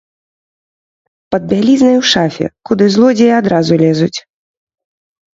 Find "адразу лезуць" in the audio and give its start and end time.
3.41-4.19